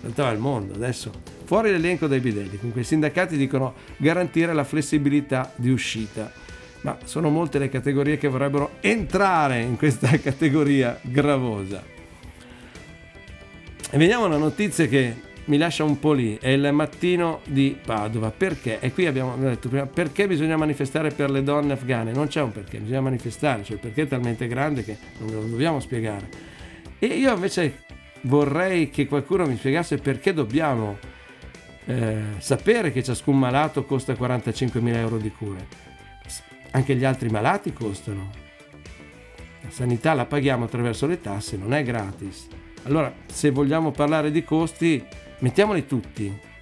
saltava 0.00 0.30
il 0.30 0.38
mondo, 0.38 0.74
adesso 0.74 1.10
fuori 1.44 1.70
l'elenco 1.70 2.06
dei 2.06 2.20
bidelli, 2.20 2.56
comunque 2.56 2.82
i 2.82 2.84
sindacati 2.84 3.36
dicono 3.36 3.74
garantire 3.96 4.52
la 4.52 4.64
flessibilità 4.64 5.52
di 5.56 5.70
uscita 5.70 6.44
ma 6.86 6.96
sono 7.02 7.30
molte 7.30 7.58
le 7.58 7.68
categorie 7.68 8.16
che 8.16 8.28
vorrebbero 8.28 8.76
entrare 8.80 9.60
in 9.60 9.76
questa 9.76 10.08
categoria 10.22 10.96
gravosa. 11.02 11.82
E 13.90 13.98
veniamo 13.98 14.24
a 14.24 14.26
una 14.28 14.36
notizia 14.36 14.86
che 14.86 15.16
mi 15.46 15.58
lascia 15.58 15.84
un 15.84 15.98
po' 15.98 16.12
lì, 16.12 16.38
è 16.40 16.48
il 16.48 16.72
mattino 16.72 17.40
di 17.44 17.76
Padova. 17.84 18.30
Perché? 18.30 18.80
E 18.80 18.92
qui 18.92 19.06
abbiamo 19.06 19.36
detto 19.36 19.68
prima, 19.68 19.86
perché 19.86 20.26
bisogna 20.26 20.56
manifestare 20.56 21.10
per 21.10 21.30
le 21.30 21.42
donne 21.42 21.74
afghane? 21.74 22.12
Non 22.12 22.28
c'è 22.28 22.40
un 22.40 22.52
perché, 22.52 22.78
bisogna 22.78 23.02
manifestare, 23.02 23.62
cioè 23.62 23.74
il 23.74 23.80
perché 23.80 24.02
è 24.02 24.08
talmente 24.08 24.46
grande 24.48 24.84
che 24.84 24.96
non 25.18 25.30
lo 25.30 25.40
dobbiamo 25.42 25.80
spiegare. 25.80 26.28
E 26.98 27.06
io 27.06 27.32
invece 27.32 27.84
vorrei 28.22 28.90
che 28.90 29.06
qualcuno 29.06 29.46
mi 29.46 29.56
spiegasse 29.56 29.98
perché 29.98 30.32
dobbiamo 30.32 30.98
eh, 31.84 32.22
sapere 32.38 32.90
che 32.90 33.02
ciascun 33.02 33.38
malato 33.38 33.84
costa 33.84 34.14
45.000 34.14 34.94
euro 34.96 35.18
di 35.18 35.30
cure. 35.30 35.66
Anche 36.72 36.96
gli 36.96 37.04
altri 37.04 37.28
malati 37.28 37.72
costano. 37.72 38.30
La 39.62 39.70
sanità 39.70 40.12
la 40.14 40.26
paghiamo 40.26 40.64
attraverso 40.64 41.06
le 41.06 41.20
tasse, 41.20 41.56
non 41.56 41.72
è 41.72 41.84
gratis. 41.84 42.48
Allora, 42.82 43.12
se 43.26 43.50
vogliamo 43.50 43.90
parlare 43.90 44.30
di 44.30 44.44
costi, 44.44 45.04
mettiamoli 45.38 45.86
tutti. 45.86 46.54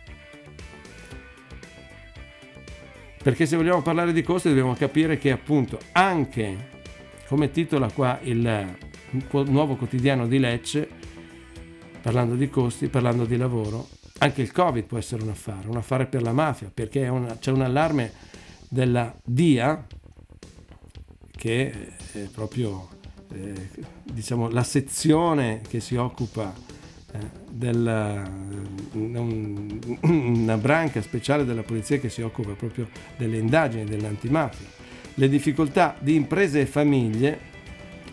Perché 3.23 3.47
se 3.47 3.57
vogliamo 3.57 3.81
parlare 3.81 4.13
di 4.13 4.23
costi 4.23 4.49
dobbiamo 4.49 4.75
capire 4.75 5.17
che 5.17 5.31
appunto 5.31 5.79
anche, 5.93 6.69
come 7.27 7.51
titola 7.51 7.91
qua 7.91 8.19
il 8.23 8.77
nuovo 9.31 9.77
quotidiano 9.77 10.27
di 10.27 10.39
Lecce, 10.39 10.89
parlando 12.03 12.35
di 12.35 12.51
costi, 12.51 12.89
parlando 12.89 13.25
di 13.25 13.39
lavoro, 13.39 13.89
anche 14.19 14.43
il 14.43 14.53
Covid 14.53 14.85
può 14.85 14.99
essere 14.99 15.23
un 15.23 15.31
affare, 15.31 15.69
un 15.69 15.77
affare 15.77 16.07
per 16.07 16.21
la 16.21 16.33
mafia, 16.33 16.71
perché 16.73 17.09
una, 17.09 17.39
c'è 17.39 17.51
un 17.51 17.63
allarme 17.63 18.13
della 18.69 19.15
DIA, 19.25 19.87
che 21.31 21.89
è 22.13 22.19
proprio 22.31 22.89
eh, 23.33 23.71
diciamo, 24.03 24.51
la 24.51 24.63
sezione 24.63 25.63
che 25.67 25.81
si 25.81 25.97
occupa 25.97 26.55
della, 27.51 28.23
un, 28.93 29.79
una 30.03 30.57
branca 30.57 31.01
speciale 31.03 31.45
della 31.45 31.63
polizia 31.63 31.99
che 31.99 32.09
si 32.09 32.23
occupa 32.23 32.53
proprio 32.53 32.89
delle 33.17 33.39
indagini 33.39 33.85
dell'antimafia. 33.85 34.67
Le 35.15 35.29
difficoltà 35.29 35.95
di 35.99 36.15
imprese 36.15 36.61
e 36.61 36.67
famiglie 36.67 37.53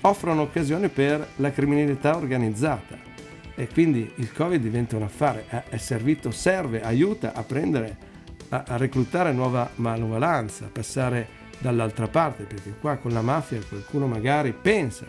offrono 0.02 0.42
occasione 0.42 0.90
per 0.90 1.28
la 1.38 1.52
criminalità 1.52 2.16
organizzata 2.16 3.10
e 3.56 3.68
quindi 3.68 4.12
il 4.16 4.32
Covid 4.32 4.62
diventa 4.62 4.96
un 4.96 5.04
affare, 5.04 5.46
è 5.70 5.78
servito, 5.78 6.32
serve, 6.32 6.82
aiuta 6.82 7.34
a 7.34 7.44
prendere, 7.44 7.98
a, 8.50 8.64
a 8.68 8.78
reclutare 8.78 9.32
nuova 9.34 9.70
manovalanza, 9.76 10.66
a 10.66 10.70
passare 10.70 11.40
dall'altra 11.60 12.08
parte, 12.08 12.44
perché 12.44 12.74
qua 12.80 12.98
con 12.98 13.12
la 13.12 13.22
mafia 13.22 13.60
qualcuno 13.68 14.08
magari 14.08 14.54
pensa 14.54 15.06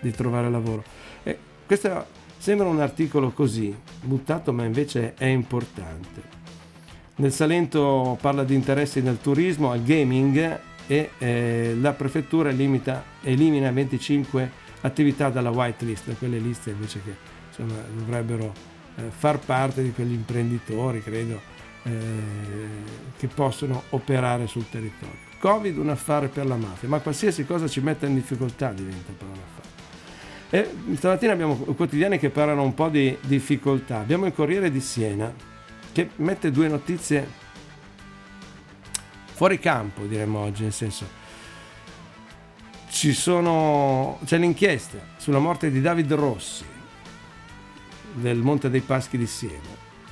di 0.00 0.10
trovare 0.10 0.50
lavoro. 0.50 0.84
E 1.22 1.38
questo 1.66 2.06
sembra 2.44 2.68
un 2.68 2.78
articolo 2.78 3.30
così, 3.30 3.74
buttato, 4.02 4.52
ma 4.52 4.64
invece 4.64 5.14
è 5.14 5.24
importante. 5.24 6.20
Nel 7.14 7.32
Salento 7.32 8.18
parla 8.20 8.44
di 8.44 8.54
interessi 8.54 9.00
nel 9.00 9.18
turismo, 9.18 9.70
al 9.70 9.82
gaming 9.82 10.60
e 10.86 11.10
eh, 11.16 11.74
la 11.80 11.94
prefettura 11.94 12.50
limita, 12.50 13.02
elimina 13.22 13.70
25 13.70 14.50
attività 14.82 15.30
dalla 15.30 15.48
whitelist, 15.48 16.18
quelle 16.18 16.36
liste 16.36 16.68
invece 16.68 17.00
che 17.02 17.16
insomma, 17.48 17.80
dovrebbero 17.96 18.52
eh, 18.96 19.04
far 19.08 19.38
parte 19.38 19.82
di 19.82 19.92
quegli 19.92 20.12
imprenditori, 20.12 21.02
credo, 21.02 21.40
eh, 21.84 21.92
che 23.16 23.26
possono 23.26 23.84
operare 23.88 24.46
sul 24.46 24.68
territorio. 24.68 25.32
Covid 25.38 25.78
un 25.78 25.88
affare 25.88 26.28
per 26.28 26.44
la 26.44 26.56
mafia, 26.56 26.90
ma 26.90 26.98
qualsiasi 26.98 27.46
cosa 27.46 27.66
ci 27.68 27.80
metta 27.80 28.04
in 28.04 28.12
difficoltà 28.12 28.70
diventa 28.70 29.12
per 29.16 29.28
un 29.28 29.32
affare. 29.32 29.73
E 30.50 30.70
stamattina 30.94 31.32
abbiamo 31.32 31.54
quotidiani 31.56 32.18
che 32.18 32.30
parlano 32.30 32.62
un 32.62 32.74
po' 32.74 32.88
di 32.88 33.16
difficoltà. 33.22 33.98
Abbiamo 33.98 34.26
il 34.26 34.32
Corriere 34.32 34.70
di 34.70 34.80
Siena 34.80 35.32
che 35.92 36.10
mette 36.16 36.50
due 36.50 36.68
notizie 36.68 37.42
fuori 39.32 39.58
campo, 39.58 40.04
diremmo 40.04 40.38
oggi, 40.38 40.62
nel 40.62 40.72
senso 40.72 41.22
ci 42.94 43.12
sono, 43.12 44.20
c'è 44.24 44.38
l'inchiesta 44.38 44.98
sulla 45.16 45.40
morte 45.40 45.70
di 45.72 45.80
David 45.80 46.12
Rossi 46.12 46.64
del 48.12 48.38
Monte 48.38 48.70
dei 48.70 48.80
Paschi 48.80 49.18
di 49.18 49.26
Siena, 49.26 49.58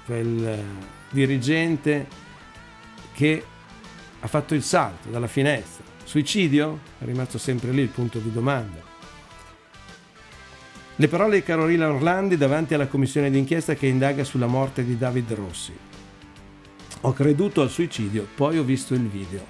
quel 0.04 0.60
dirigente 1.10 2.08
che 3.14 3.44
ha 4.18 4.26
fatto 4.26 4.54
il 4.54 4.64
salto 4.64 5.08
dalla 5.10 5.28
finestra. 5.28 5.84
Suicidio? 6.02 6.80
È 6.98 7.04
rimasto 7.04 7.38
sempre 7.38 7.70
lì 7.70 7.82
il 7.82 7.88
punto 7.88 8.18
di 8.18 8.32
domanda. 8.32 8.91
Le 10.96 11.08
parole 11.08 11.37
di 11.37 11.42
Carolina 11.42 11.90
Orlandi 11.90 12.37
davanti 12.37 12.75
alla 12.75 12.87
commissione 12.87 13.30
d'inchiesta 13.30 13.75
che 13.75 13.87
indaga 13.87 14.25
sulla 14.25 14.46
morte 14.46 14.84
di 14.84 14.99
David 14.99 15.32
Rossi. 15.32 15.72
Ho 17.00 17.12
creduto 17.14 17.62
al 17.62 17.70
suicidio, 17.70 18.28
poi 18.34 18.58
ho 18.58 18.62
visto 18.62 18.92
il 18.92 19.08
video. 19.08 19.42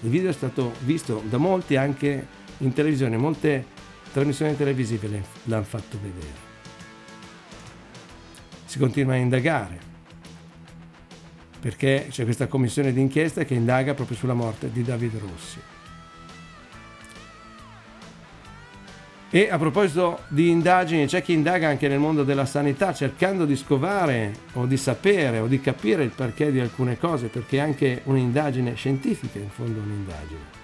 Il 0.00 0.08
video 0.08 0.30
è 0.30 0.32
stato 0.32 0.72
visto 0.84 1.22
da 1.28 1.36
molti 1.36 1.76
anche 1.76 2.26
in 2.58 2.72
televisione, 2.72 3.18
molte 3.18 3.66
trasmissioni 4.10 4.56
televisive 4.56 5.22
l'hanno 5.44 5.62
fatto 5.62 5.98
vedere. 6.02 6.44
Si 8.64 8.78
continua 8.78 9.12
a 9.12 9.16
indagare 9.16 9.78
perché 11.60 12.06
c'è 12.08 12.24
questa 12.24 12.46
commissione 12.46 12.94
d'inchiesta 12.94 13.44
che 13.44 13.52
indaga 13.52 13.92
proprio 13.92 14.16
sulla 14.16 14.34
morte 14.34 14.72
di 14.72 14.82
David 14.82 15.18
Rossi. 15.18 15.60
E 19.28 19.48
a 19.50 19.58
proposito 19.58 20.20
di 20.28 20.50
indagini, 20.50 21.06
c'è 21.06 21.20
chi 21.20 21.32
indaga 21.32 21.68
anche 21.68 21.88
nel 21.88 21.98
mondo 21.98 22.22
della 22.22 22.46
sanità 22.46 22.94
cercando 22.94 23.44
di 23.44 23.56
scovare 23.56 24.32
o 24.52 24.66
di 24.66 24.76
sapere 24.76 25.40
o 25.40 25.48
di 25.48 25.60
capire 25.60 26.04
il 26.04 26.10
perché 26.10 26.52
di 26.52 26.60
alcune 26.60 26.96
cose, 26.96 27.26
perché 27.26 27.58
anche 27.58 28.02
un'indagine 28.04 28.74
scientifica 28.76 29.38
in 29.38 29.50
fondo 29.50 29.80
un'indagine. 29.80 30.54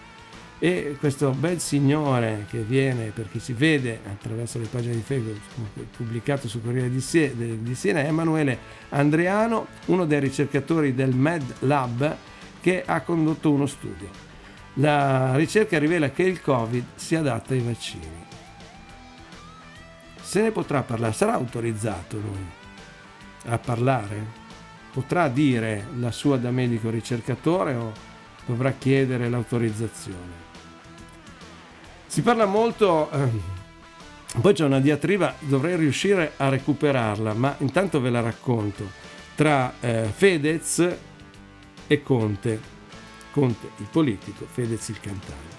E 0.61 0.97
questo 1.01 1.31
bel 1.33 1.59
signore 1.59 2.47
che 2.49 2.59
viene, 2.59 3.11
per 3.13 3.29
chi 3.29 3.41
si 3.41 3.53
vede 3.53 3.99
attraverso 4.09 4.61
le 4.61 4.69
pagine 4.71 4.95
di 4.95 5.03
Facebook 5.03 5.41
pubblicato 5.97 6.47
sul 6.47 6.63
Corriere 6.63 6.89
di, 6.89 7.01
Siena, 7.01 8.01
è 8.01 8.07
Emanuele 8.07 8.59
Andreano, 8.91 9.67
uno 9.87 10.05
dei 10.05 10.21
ricercatori 10.21 10.95
del 10.95 11.17
Med 11.17 11.43
Lab 11.61 12.17
che 12.61 12.85
ha 12.87 13.01
condotto 13.01 13.51
uno 13.51 13.67
studio. 13.67 14.09
La 14.75 15.35
ricerca 15.35 15.81
rivela 15.81 16.11
che 16.11 16.23
il 16.23 16.41
Covid 16.41 16.85
si 16.95 17.17
adatta 17.17 17.55
ai 17.55 17.61
vaccini 17.61 18.22
se 20.33 20.41
ne 20.41 20.51
potrà 20.51 20.83
parlare, 20.83 21.13
sarà 21.13 21.35
autorizzato 21.35 22.17
lui 22.17 22.43
a 23.49 23.59
parlare? 23.59 24.25
Potrà 24.91 25.29
dire 25.29 25.89
la 25.99 26.11
sua 26.11 26.39
da 26.39 26.51
medico 26.51 26.89
ricercatore 26.89 27.75
o 27.75 27.93
dovrà 28.47 28.71
chiedere 28.71 29.29
l'autorizzazione? 29.29 30.33
Si 32.07 32.23
parla 32.23 32.47
molto, 32.47 33.11
eh, 33.11 33.29
poi 34.41 34.55
c'è 34.55 34.65
una 34.65 34.81
diatriba, 34.81 35.35
dovrei 35.41 35.77
riuscire 35.77 36.33
a 36.39 36.49
recuperarla, 36.49 37.35
ma 37.35 37.55
intanto 37.59 38.01
ve 38.01 38.09
la 38.09 38.21
racconto, 38.23 38.91
tra 39.35 39.75
eh, 39.81 40.05
Fedez 40.05 40.97
e 41.87 42.03
Conte, 42.03 42.59
Conte 43.33 43.69
il 43.77 43.89
politico, 43.91 44.47
Fedez 44.51 44.89
il 44.89 44.99
cantante. 44.99 45.57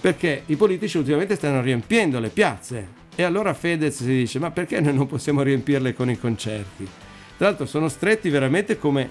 Perché 0.00 0.44
i 0.46 0.54
politici 0.54 0.96
ultimamente 0.96 1.34
stanno 1.34 1.60
riempiendo 1.60 2.20
le 2.20 2.28
piazze, 2.28 2.99
e 3.14 3.22
allora 3.22 3.52
Fedez 3.54 3.96
si 3.96 4.06
dice, 4.06 4.38
ma 4.38 4.50
perché 4.50 4.80
noi 4.80 4.94
non 4.94 5.06
possiamo 5.06 5.42
riempirle 5.42 5.94
con 5.94 6.08
i 6.08 6.18
concerti? 6.18 6.88
Tra 7.36 7.48
l'altro 7.48 7.66
sono 7.66 7.88
stretti 7.88 8.28
veramente 8.28 8.78
come 8.78 9.10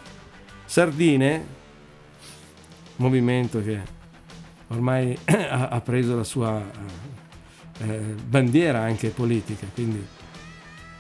sardine, 0.66 1.46
movimento 2.98 3.62
che 3.64 3.80
ormai 4.68 5.18
ha 5.26 5.82
preso 5.82 6.16
la 6.16 6.24
sua 6.24 6.64
eh, 7.80 7.98
bandiera 8.26 8.82
anche 8.82 9.10
politica, 9.10 9.68
quindi... 9.74 10.06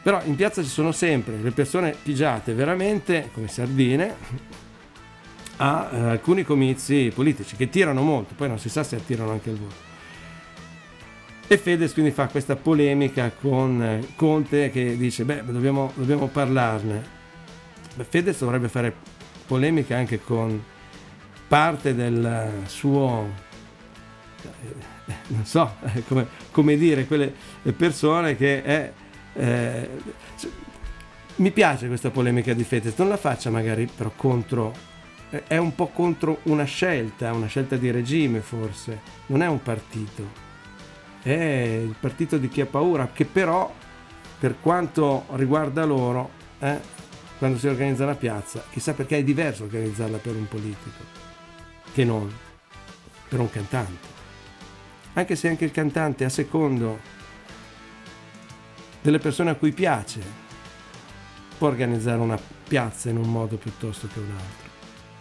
Però 0.02 0.22
in 0.24 0.36
piazza 0.36 0.64
ci 0.64 0.70
sono 0.70 0.94
sempre 0.94 1.38
le 1.42 1.52
persone 1.52 1.94
pigiate 2.02 2.54
veramente 2.54 3.30
come 3.34 3.50
sardine 3.50 4.16
a 5.58 5.90
eh, 5.92 5.98
alcuni 5.98 6.44
comizi 6.44 7.12
politici 7.14 7.58
che 7.58 7.70
tirano 7.70 8.02
molto, 8.02 8.34
poi 8.34 8.48
non 8.48 8.60
si 8.60 8.70
sa 8.70 8.84
se 8.84 8.96
attirano 8.96 9.32
anche 9.32 9.50
il 9.50 9.58
voto. 9.58 9.89
E 11.52 11.58
Fedez 11.58 11.94
quindi 11.94 12.12
fa 12.12 12.28
questa 12.28 12.56
polemica 12.56 13.32
con 13.32 13.82
eh, 13.82 14.08
Conte 14.16 14.70
che 14.70 14.96
dice, 14.96 15.26
beh, 15.26 15.46
dobbiamo, 15.46 15.92
dobbiamo 15.96 16.28
parlarne. 16.28 17.04
Beh, 17.96 18.04
Fedez 18.04 18.38
dovrebbe 18.38 18.68
fare 18.68 18.94
polemica 19.48 19.98
anche 19.98 20.22
con 20.22 20.64
parte 21.48 21.96
del 21.96 22.52
suo, 22.68 23.28
eh, 24.44 25.14
non 25.30 25.44
so 25.44 25.74
come, 26.08 26.28
come 26.52 26.78
dire, 26.78 27.08
quelle 27.08 27.34
persone 27.76 28.38
che 28.38 28.64
è... 28.64 28.94
Eh, 29.34 29.90
mi 31.38 31.50
piace 31.50 31.88
questa 31.88 32.12
polemica 32.12 32.54
di 32.54 32.64
Fedez, 32.64 32.96
non 32.96 33.10
la 33.10 33.18
faccia 33.18 33.50
magari 33.50 33.88
però 33.88 34.12
contro, 34.16 34.72
è 35.48 35.58
un 35.58 35.74
po' 35.74 35.88
contro 35.88 36.42
una 36.44 36.66
scelta, 36.66 37.34
una 37.34 37.48
scelta 37.48 37.76
di 37.76 37.90
regime 37.90 38.42
forse, 38.42 39.00
non 39.28 39.42
è 39.42 39.48
un 39.48 39.64
partito 39.64 40.49
è 41.22 41.82
il 41.84 41.96
partito 42.00 42.38
di 42.38 42.50
chi 42.50 42.62
ha 42.62 42.66
paura, 42.66 43.10
che 43.12 43.26
però 43.26 43.72
per 44.40 44.56
quanto 44.62 45.26
riguarda 45.32 45.86
loro, 45.86 46.30
eh, 46.60 46.80
quando 47.38 47.58
si 47.58 47.68
organizza 47.68 48.06
la 48.06 48.16
piazza, 48.16 48.64
chissà 48.70 48.94
perché 48.94 49.18
è 49.18 49.24
diverso 49.24 49.64
organizzarla 49.64 50.18
per 50.18 50.36
un 50.36 50.48
politico 50.48 51.18
che 51.94 52.04
non 52.04 52.32
per 53.28 53.40
un 53.40 53.50
cantante. 53.50 54.18
Anche 55.14 55.36
se 55.36 55.50
anche 55.50 55.66
il 55.66 55.72
cantante 55.72 56.24
a 56.24 56.30
secondo 56.30 57.00
delle 59.02 59.20
persone 59.20 59.52
a 59.52 59.56
cui 59.56 59.72
piace 59.72 60.22
può 61.58 61.68
organizzare 61.68 62.20
una 62.20 62.40
piazza 62.68 63.10
in 63.10 63.18
un 63.18 63.32
modo 63.32 63.58
piuttosto 63.58 64.08
che 64.08 64.20
un 64.20 64.32
altro. 64.32 64.70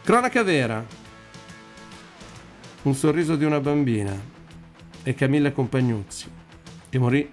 Cronaca 0.04 0.42
vera. 0.42 0.84
Un 2.82 2.94
sorriso 2.94 3.34
di 3.36 3.44
una 3.44 3.60
bambina 3.60 4.36
e 5.08 5.14
Camilla 5.14 5.52
Compagnuzzi, 5.52 6.30
che 6.90 6.98
morì 6.98 7.32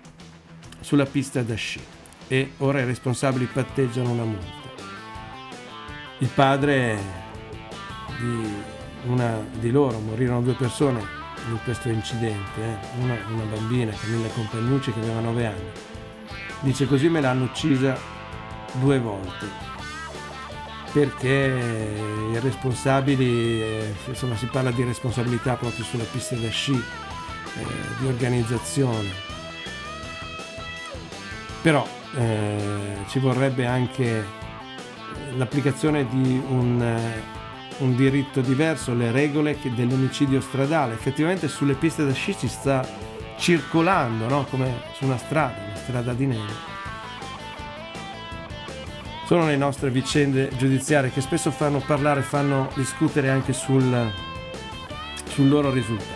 sulla 0.79 1.05
pista 1.05 1.41
da 1.43 1.55
sci 1.55 1.81
e 2.29 2.51
ora 2.59 2.79
i 2.79 2.85
responsabili 2.85 3.49
patteggiano 3.51 4.11
una 4.11 4.23
multa. 4.23 4.69
Il 6.19 6.29
padre 6.29 6.97
di 8.17 8.47
una 9.07 9.45
di 9.59 9.71
loro, 9.71 9.99
morirono 9.99 10.41
due 10.41 10.53
persone 10.53 11.03
in 11.49 11.59
questo 11.65 11.89
incidente, 11.89 12.61
eh? 12.61 12.77
una, 13.01 13.17
una 13.29 13.43
bambina, 13.43 13.91
Camilla 13.91 14.29
Compagnucci, 14.29 14.93
che 14.93 14.99
aveva 15.01 15.19
9 15.19 15.45
anni. 15.45 15.69
Dice 16.61 16.87
così 16.87 17.09
me 17.09 17.19
l'hanno 17.19 17.43
uccisa 17.43 17.99
due 18.79 18.99
volte 18.99 19.73
perché 20.93 21.51
i 22.31 22.39
responsabili, 22.39 23.61
eh, 23.61 23.93
insomma 24.07 24.37
si 24.37 24.45
parla 24.45 24.71
di 24.71 24.81
responsabilità 24.85 25.55
proprio 25.55 25.83
sulla 25.83 26.05
pista 26.05 26.35
da 26.35 26.47
sci, 26.47 26.81
eh, 27.57 27.65
di 27.99 28.07
organizzazione. 28.07 29.09
Però 31.61 31.87
eh, 32.15 32.97
ci 33.07 33.19
vorrebbe 33.19 33.65
anche 33.65 34.23
l'applicazione 35.35 36.07
di 36.07 36.41
un, 36.47 36.81
eh, 36.81 37.21
un, 37.79 37.95
diritto 37.95 38.41
diverso, 38.41 38.93
le 38.93 39.11
regole 39.11 39.57
dell'omicidio 39.61 40.41
stradale. 40.41 40.93
Effettivamente 40.93 41.47
sulle 41.47 41.73
piste 41.73 42.05
da 42.05 42.13
sci 42.13 42.33
si 42.33 42.47
sta 42.47 42.87
circolando, 43.37 44.27
no? 44.27 44.45
come 44.49 44.81
su 44.93 45.05
una 45.05 45.17
strada, 45.17 45.55
una 45.65 45.75
strada 45.75 46.13
di 46.13 46.25
neve. 46.25 46.73
Sono 49.25 49.47
le 49.47 49.57
nostre 49.57 49.89
vicende 49.89 50.51
giudiziarie 50.55 51.11
che 51.11 51.19
spesso 51.19 51.49
fanno 51.49 51.79
parlare, 51.79 52.21
fanno 52.21 52.69
discutere 52.75 53.29
anche 53.29 53.53
sul, 53.53 54.11
sul 55.27 55.49
loro 55.49 55.71
risultato. 55.71 56.14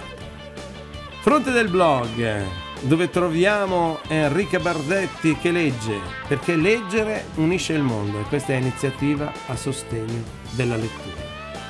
Fronte 1.22 1.52
del 1.52 1.70
blog, 1.70 2.46
dove 2.84 3.10
troviamo 3.10 4.00
Enrica 4.08 4.58
Bardetti 4.58 5.36
che 5.36 5.52
legge, 5.52 6.00
perché 6.30 6.56
leggere 6.56 7.26
unisce 7.36 7.74
il 7.74 7.82
mondo 7.82 8.22
e 8.22 8.24
questa 8.24 8.54
è 8.54 8.56
iniziativa 8.56 9.30
a 9.48 9.56
sostegno 9.58 10.24
della 10.52 10.78
lettura. 10.78 11.22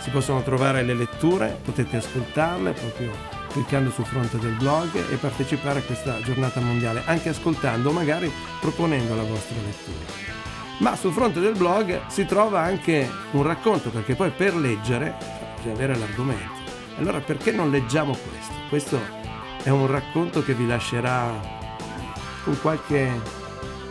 Si 0.03 0.11
possono 0.11 0.43
trovare 0.43 0.83
le 0.83 0.93
letture, 0.93 1.59
potete 1.63 1.97
ascoltarle 1.97 2.73
proprio 2.73 3.11
cliccando 3.51 3.89
sul 3.89 4.05
fronte 4.05 4.37
del 4.37 4.53
blog 4.53 5.11
e 5.11 5.15
partecipare 5.15 5.79
a 5.79 5.83
questa 5.83 6.21
giornata 6.21 6.59
mondiale, 6.59 7.01
anche 7.05 7.29
ascoltando 7.29 7.89
o 7.89 7.91
magari 7.91 8.31
proponendo 8.61 9.15
la 9.15 9.23
vostra 9.23 9.55
lettura. 9.65 10.13
Ma 10.77 10.95
sul 10.95 11.11
fronte 11.11 11.39
del 11.39 11.57
blog 11.57 12.05
si 12.07 12.25
trova 12.27 12.61
anche 12.61 13.09
un 13.31 13.41
racconto, 13.41 13.89
perché 13.89 14.13
poi 14.13 14.29
per 14.29 14.55
leggere 14.55 15.15
bisogna 15.55 15.73
avere 15.73 15.97
l'argomento. 15.97 16.57
Allora 16.99 17.19
perché 17.19 17.51
non 17.51 17.71
leggiamo 17.71 18.15
questo? 18.15 18.53
Questo 18.69 19.17
è 19.63 19.69
un 19.69 19.87
racconto 19.87 20.43
che 20.43 20.53
vi 20.53 20.67
lascerà 20.67 21.57
con 22.43 22.59
qualche 22.61 23.21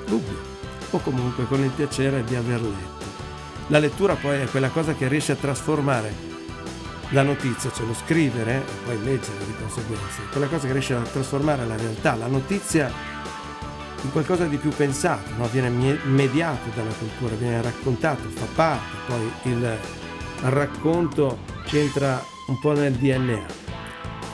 dubbio 0.06 0.56
o 0.90 0.98
comunque 1.00 1.46
con 1.46 1.62
il 1.62 1.70
piacere 1.70 2.24
di 2.24 2.34
aver 2.34 2.60
letto. 2.62 3.06
La 3.68 3.78
lettura 3.78 4.14
poi 4.14 4.40
è 4.40 4.46
quella 4.46 4.70
cosa 4.70 4.94
che 4.94 5.08
riesce 5.08 5.32
a 5.32 5.36
trasformare 5.36 6.26
la 7.10 7.22
notizia, 7.22 7.70
cioè 7.72 7.86
lo 7.86 7.94
scrivere 7.94 8.56
e 8.56 8.84
poi 8.84 9.02
leggere 9.02 9.44
di 9.44 9.54
conseguenza, 9.58 10.22
quella 10.30 10.46
cosa 10.46 10.66
che 10.66 10.72
riesce 10.72 10.94
a 10.94 11.00
trasformare 11.00 11.66
la 11.66 11.76
realtà, 11.76 12.14
la 12.14 12.26
notizia 12.26 12.90
in 14.02 14.12
qualcosa 14.12 14.44
di 14.44 14.56
più 14.56 14.70
pensato, 14.70 15.30
no? 15.36 15.46
viene 15.48 15.70
mediato 16.04 16.70
dalla 16.74 16.92
cultura, 16.92 17.34
viene 17.34 17.60
raccontato, 17.62 18.28
fa 18.28 18.46
parte, 18.54 18.96
poi 19.06 19.32
il 19.52 19.78
racconto 20.42 21.38
c'entra 21.64 22.22
un 22.46 22.58
po' 22.60 22.72
nel 22.72 22.92
DNA. 22.92 23.66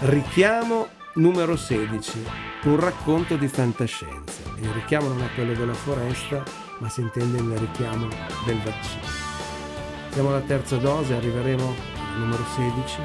Richiamo 0.00 0.88
Numero 1.16 1.54
16. 1.54 2.24
Un 2.64 2.80
racconto 2.80 3.36
di 3.36 3.46
fantascienza. 3.46 4.42
Il 4.60 4.68
richiamo 4.70 5.06
non 5.06 5.22
è 5.22 5.28
quello 5.36 5.52
della 5.52 5.72
foresta, 5.72 6.42
ma 6.80 6.88
si 6.88 7.02
intende 7.02 7.38
il 7.38 7.56
richiamo 7.56 8.08
del 8.44 8.58
vaccino. 8.58 9.06
Siamo 10.10 10.30
alla 10.30 10.40
terza 10.40 10.76
dose, 10.76 11.14
arriveremo 11.14 11.62
al 11.68 12.18
numero 12.18 12.44
16. 12.56 12.98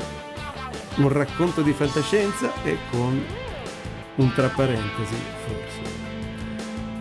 Un 0.96 1.10
racconto 1.10 1.62
di 1.62 1.72
fantascienza 1.72 2.52
e 2.64 2.80
con 2.90 3.24
un 4.16 4.34
tra 4.34 4.48
parentesi 4.48 5.16
forse. 5.46 5.82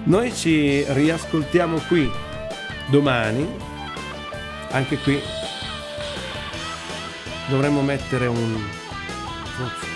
Noi 0.05 0.35
ci 0.35 0.85
riascoltiamo 0.93 1.79
qui 1.89 2.11
domani, 2.91 3.49
anche 4.73 4.99
qui 4.99 5.19
dovremmo 7.49 7.81
mettere 7.81 8.27
un 8.27 8.63
forse 9.57 9.88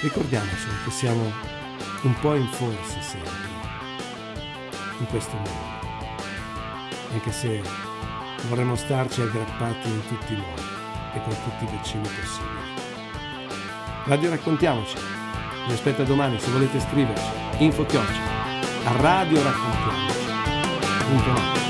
Ricordiamoci 0.00 0.66
che 0.84 0.90
siamo 0.90 1.30
un 2.02 2.14
po' 2.20 2.34
in 2.34 2.48
forze 2.48 3.00
sempre 3.02 3.48
in 4.98 5.06
questo 5.06 5.36
mondo, 5.36 5.50
anche 7.12 7.30
se 7.30 7.62
vorremmo 8.48 8.74
starci 8.76 9.20
aggrappati 9.20 9.88
in 9.88 10.00
tutti 10.08 10.32
i 10.32 10.36
modi 10.36 10.62
e 11.14 11.22
con 11.22 11.36
tutti 11.42 11.64
i 11.64 11.68
vicini 11.76 12.08
possibili. 12.08 12.58
Radio 14.06 14.30
Raccontiamoci, 14.30 14.96
vi 15.66 15.74
aspetta 15.74 16.02
domani 16.02 16.40
se 16.40 16.50
volete 16.50 16.80
scriverci, 16.80 17.28
info 17.58 17.84
chioccia, 17.84 18.22
Radio 18.96 19.42
Raccontiamoci.net. 19.42 21.69